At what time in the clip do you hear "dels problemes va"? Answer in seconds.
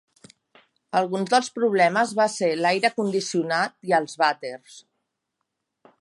1.33-2.27